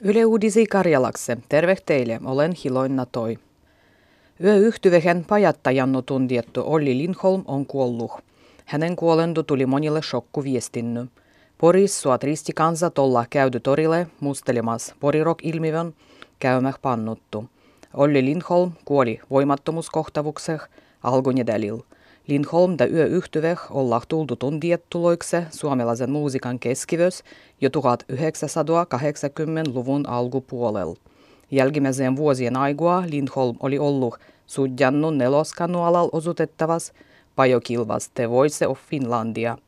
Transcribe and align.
Yle 0.00 0.26
Uudisi 0.26 0.66
Karjalakse, 0.66 1.38
terve 1.48 1.76
teille, 1.86 2.20
olen 2.24 2.52
Hiloinna 2.64 3.06
Toi. 3.06 3.38
Yöyhtyvehen 4.44 5.24
pajattajannu 5.24 6.02
tuntiettu 6.02 6.62
Olli 6.66 6.98
Lindholm 6.98 7.42
on 7.46 7.66
kuollut. 7.66 8.10
Hänen 8.64 8.96
kuolentu 8.96 9.42
tuli 9.42 9.66
monille 9.66 10.02
shokkuviestinny. 10.02 11.06
Poris 11.58 12.02
suat 12.02 12.22
ristikansat 12.22 12.98
olla 12.98 13.24
käydy 13.30 13.60
torille 13.60 14.06
mustelemas 14.20 14.94
porirok-ilmiön 15.00 15.94
käymäh 16.38 16.74
pannuttu. 16.82 17.44
Olli 17.94 18.24
Lindholm 18.24 18.72
kuoli 18.84 19.20
voimattomuuskohtavukseh 19.30 20.60
algunedälil. 21.02 21.78
Lindholm 22.28 22.78
da 22.78 22.86
yö 22.86 23.06
yhtyveh 23.06 23.58
olla 23.70 24.02
tultu 24.08 24.36
tuntiettuloikse 24.36 25.46
suomalaisen 25.50 26.10
muusikan 26.10 26.58
keskivös 26.58 27.22
jo 27.60 27.68
1980-luvun 27.68 30.08
alkupuolella. 30.08 30.96
Jälkimmäisen 31.50 32.16
vuosien 32.16 32.56
aigua 32.56 33.02
Lindholm 33.06 33.56
oli 33.60 33.78
ollut 33.78 34.14
sudjannu 34.46 35.10
neloskanualal 35.10 36.08
osutettavas 36.12 36.92
pajokilvas 37.36 38.10
The 38.14 38.30
Voice 38.30 38.66
of 38.66 38.78
Finlandia. 38.90 39.58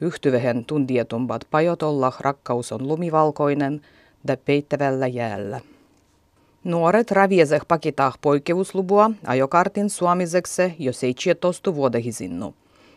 Yhtyvehen 0.00 0.64
tuntietumpat 0.64 1.42
pajot 1.50 1.82
olla 1.82 2.12
rakkaus 2.20 2.72
on 2.72 2.88
lumivalkoinen 2.88 3.80
da 4.26 4.36
peittävällä 4.36 5.06
jäällä. 5.06 5.60
Nuoret 6.64 7.10
ravieseh 7.10 7.62
pakitah 7.68 8.18
poikkeuslupua 8.20 9.10
ajokartin 9.26 9.90
suomiseksi 9.90 10.62
jo 10.78 10.92
17 10.92 11.74
vuodehisinnu. 11.74 12.54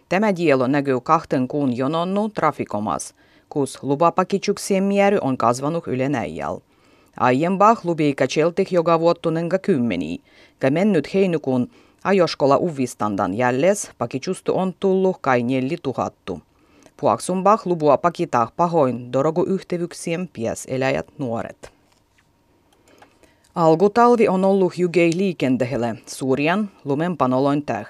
Tämä 0.10 0.36
dielo 0.36 0.68
näkyy 0.68 1.02
kahten 1.02 1.48
kuun 1.48 1.78
jononnu 1.78 2.30
trafikomas, 2.30 3.16
kus 3.50 3.84
lupapakitsuksien 3.84 4.84
määrä 4.84 5.18
on 5.22 5.38
kasvanut 5.38 5.88
yle 5.88 6.10
näijäl. 6.10 6.60
Aiempah 7.20 7.86
lubi 7.86 8.16
katseltih 8.16 8.74
joka 8.74 9.00
vuottunenga 9.00 9.60
kymmeni, 9.60 10.22
ja 10.64 10.72
mennyt 10.72 11.14
heinäkuun 11.14 11.70
ajoskola 12.04 12.58
uvistandan 12.58 13.34
jälles 13.34 13.92
pakitsustu 13.98 14.58
on 14.58 14.74
tullut 14.80 15.18
kai 15.22 15.44
neljä 15.44 15.78
tuhattu. 15.84 16.42
Puaksumbah 16.98 17.62
lupua 17.66 17.98
pakitah 17.98 18.52
pahoin 18.56 19.12
pies 20.34 20.66
eläjät 20.70 21.08
nuoret. 21.18 21.73
Alkutalvi 23.56 24.28
on 24.28 24.46
ollut 24.46 24.78
jugei 24.78 25.12
liikenteelle 25.16 25.96
suurien 26.06 26.72
lumenpanoloin 26.86 27.66
täh. 27.66 27.88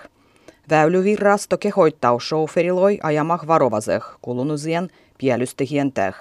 Väylyvirrasto 0.69 1.57
kehoittaa 1.57 2.17
chauffeuriloi 2.17 2.99
ajamah 3.03 3.47
varovaseh 3.47 4.03
kulunusien 4.21 4.89
pielystehien 5.17 5.91
täh. 5.91 6.15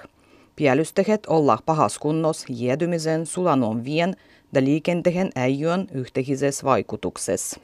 Pielystehet 0.55 1.25
olla 1.25 1.59
pahas 1.65 1.99
kunnos 1.99 2.45
jiedymisen 2.49 3.25
sulanon 3.25 3.85
vien 3.85 4.15
ja 4.53 4.63
liikentehen 4.63 5.29
äijön 5.35 5.87
yhteisessä 5.93 6.63
vaikutuksessa. 6.63 7.59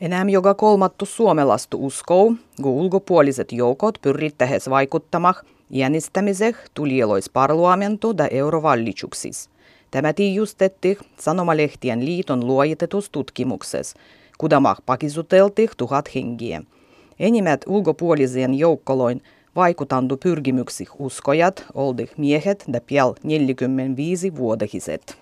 Enää 0.00 0.24
joka 0.28 0.54
kolmattu 0.54 1.06
suomalastu 1.06 1.86
uskoo, 1.86 2.32
kun 2.62 2.72
ulkopuoliset 2.72 3.52
joukot 3.52 3.98
pyrittähes 4.02 4.70
vaikuttamah 4.70 5.42
iänistämiseh 5.70 6.56
tulielois 6.74 7.30
parlamentu 7.30 8.14
ja 8.18 8.28
eurovallitsuksis. 8.28 9.55
Tämä 9.90 10.12
tiijustetti 10.12 10.98
Sanomalehtien 11.18 12.04
liiton 12.04 12.46
luojitetus 12.46 13.10
tutkimuksessa, 13.10 13.98
kudamah 14.38 14.76
pakisuteltih 14.86 15.70
tuhat 15.76 16.14
hengiä. 16.14 16.62
Enimmät 17.18 17.60
ulkopuolisien 17.66 18.54
joukkoloin 18.54 19.22
vaikutantu 19.56 20.16
pyrkimyksih 20.16 20.88
uskojat 20.98 21.66
oldih 21.74 22.10
miehet 22.16 22.64
ja 22.72 22.80
piel 22.80 23.14
45 23.22 24.36
vuodehiset. 24.36 25.18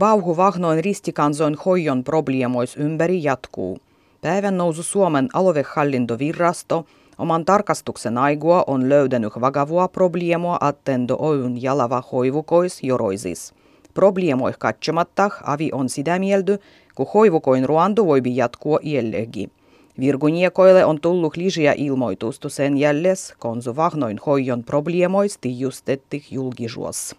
Vauhu 0.00 0.36
vahnoin 0.36 0.84
ristikansoin 0.84 1.56
hoijon 1.64 2.04
probleemois 2.04 2.76
ympäri 2.76 3.24
jatkuu. 3.24 3.78
Päivän 4.20 4.56
nousu 4.56 4.82
Suomen 4.82 5.28
aluehallintovirasto 5.32 6.86
oman 7.22 7.44
tarkastuksen 7.44 8.18
aigua 8.18 8.64
on 8.66 8.88
löytänyt 8.88 9.32
vakavua 9.40 9.88
probleemoa 9.88 10.56
attendo 10.60 11.16
Oyn 11.18 11.62
jalava 11.62 12.02
hoivukois 12.12 12.82
joroisis. 12.82 13.54
Probleemoih 13.94 14.58
katsomatta 14.58 15.30
avi 15.42 15.68
on 15.72 15.88
sitä 15.88 16.18
mieltä, 16.18 16.58
kun 16.94 17.06
hoivukoin 17.14 17.64
ruandu 17.64 18.06
voibi 18.06 18.36
jatkua 18.36 18.78
iellegi. 18.82 19.50
Virguniekoille 20.00 20.84
on 20.84 21.00
tullut 21.00 21.36
lisää 21.36 21.74
ilmoitusta 21.76 22.48
sen 22.48 22.78
jälles, 22.78 23.34
konsu 23.38 23.76
vahnoin 23.76 24.18
hoijon 24.26 24.64
probleemois 24.64 25.38
tiijustetti 25.40 26.24
julkisuus. 26.30 27.16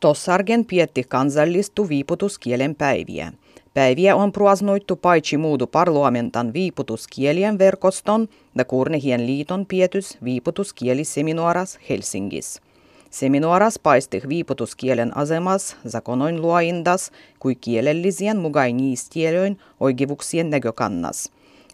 Tossargen 0.00 0.64
pietti 0.64 1.04
kansallistu 1.08 1.88
viiputuskielen 1.88 2.74
päiviä. 2.74 3.32
Päiviä 3.74 4.16
on 4.16 4.32
pruasnoittu 4.32 4.96
paitsi 4.96 5.36
muudu 5.36 5.66
parlamentan 5.66 6.52
viiputuskielien 6.52 7.58
verkoston 7.58 8.28
ja 8.58 8.64
Kurnehien 8.64 9.26
liiton 9.26 9.66
pietys 9.66 10.18
viiputuskieliseminaaras 10.24 11.78
Helsingissä. 11.88 12.62
Seminaaras 13.10 13.78
paisti 13.78 14.22
viiputuskielen 14.28 15.16
asemas 15.16 15.76
zakonoin 15.88 16.42
luoindas 16.42 17.10
kui 17.38 17.54
kielellisien 17.54 18.36
mugainiistielöin 18.36 19.58
oikeuksien 19.80 20.50
näkökannas. 20.50 21.32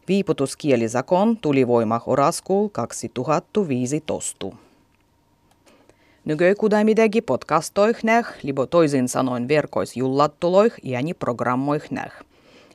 Viiputuskielisakon 0.08 1.36
tuli 1.36 1.66
voima 1.66 2.00
oraskuul 2.06 2.68
2015. 2.68 4.69
Nykö 6.24 6.54
kudamidegi 6.54 7.22
podcastoih 7.22 7.96
näh, 8.02 8.26
libo 8.42 8.66
toisin 8.66 9.08
sanoen 9.08 9.48
jullattuloih 9.96 10.72
iäni 10.84 11.14
programmoih 11.14 11.82
näh. 11.90 12.12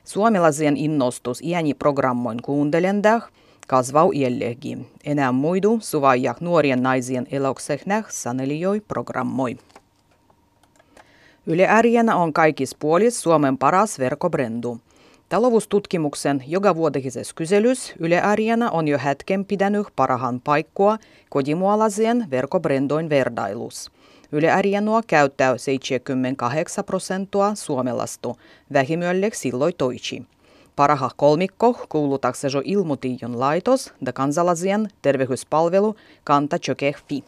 Suomalaisien 0.04 0.76
innostus 0.76 1.40
iäni 1.40 1.74
programmoin 1.74 2.42
kuuntelendah 2.42 3.30
kasvau 3.66 4.12
iällegi. 4.14 4.78
Enää 5.04 5.32
muidu 5.32 5.78
suvaijah 5.80 6.36
nuorien 6.40 6.82
naisien 6.82 7.26
elokseh 7.30 7.86
näh 7.86 8.04
sanelijoi 8.08 8.80
programmoi. 8.80 9.56
Yle 11.46 11.66
on 12.14 12.32
kaikis 12.32 12.74
puolis 12.74 13.22
Suomen 13.22 13.58
paras 13.58 13.98
verkobrendu. 13.98 14.78
Taloustutkimuksen 15.28 16.44
jokavuotisessa 16.46 17.34
kyselys 17.34 17.94
Yle 17.98 18.22
Arjana 18.22 18.70
on 18.70 18.88
jo 18.88 18.98
hetken 19.04 19.44
pitänyt 19.44 19.86
parahan 19.96 20.40
paikkua 20.40 20.98
kodimualaisien 21.30 22.26
verkobrendoin 22.30 23.08
verdailus. 23.08 23.90
Yle 24.32 24.52
Arjanua 24.52 25.02
käyttää 25.06 25.58
78 25.58 26.84
prosenttia 26.84 27.54
suomalastu, 27.54 28.36
vähimölleksi 28.72 29.40
silloin 29.40 29.74
toichi. 29.78 30.22
Paraha 30.76 31.10
kolmikko 31.16 31.86
kuulutakse 31.88 32.48
jo 32.54 32.62
ilmutiijon 32.64 33.40
laitos 33.40 33.92
ja 34.06 34.12
kansalaisien 34.12 34.88
terveyspalvelu 35.02 35.96
Kanta 36.24 36.56
Fi. 37.08 37.24